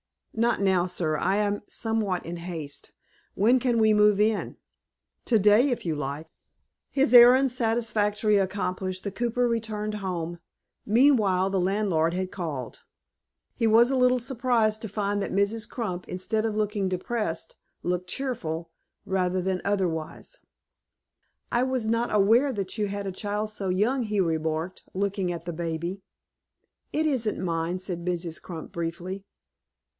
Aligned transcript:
"Not 0.33 0.61
now, 0.61 0.87
sir; 0.87 1.15
I 1.17 1.35
am 1.35 1.61
somewhat 1.67 2.25
in 2.25 2.37
haste. 2.37 2.91
When 3.35 3.59
can 3.59 3.77
we 3.77 3.93
move 3.93 4.19
in?" 4.19 4.57
"To 5.25 5.37
day, 5.37 5.69
if 5.69 5.85
you 5.85 5.93
like." 5.95 6.27
His 6.89 7.13
errand 7.13 7.51
satisfactorily 7.51 8.37
accomplished, 8.39 9.03
the 9.03 9.11
cooper 9.11 9.47
returned 9.47 9.95
home. 9.95 10.39
Meanwhile 10.87 11.51
the 11.51 11.59
landlord 11.59 12.15
had 12.15 12.31
called. 12.31 12.81
He 13.53 13.67
was 13.67 13.91
a 13.91 13.95
little 13.97 14.17
surprised 14.17 14.81
to 14.81 14.89
find 14.89 15.21
that 15.21 15.33
Mrs. 15.33 15.69
Crump, 15.69 16.07
instead 16.07 16.45
of 16.45 16.55
looking 16.55 16.89
depressed, 16.89 17.57
looked 17.83 18.09
cheerful, 18.09 18.71
rather 19.05 19.41
than 19.41 19.61
otherwise. 19.63 20.39
"I 21.51 21.61
was 21.61 21.87
not 21.87 22.11
aware 22.11 22.51
you 22.71 22.87
had 22.87 23.05
a 23.05 23.11
child 23.11 23.51
so 23.51 23.69
young," 23.69 24.03
he 24.03 24.19
remarked, 24.19 24.81
looking 24.95 25.31
at 25.31 25.45
the 25.45 25.53
baby. 25.53 26.01
"It 26.91 27.05
isn't 27.05 27.39
mine," 27.43 27.77
said 27.77 28.03
Mrs. 28.03 28.41
Crump, 28.41 28.71
briefly. 28.71 29.25